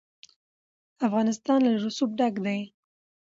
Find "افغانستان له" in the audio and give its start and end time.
1.07-1.71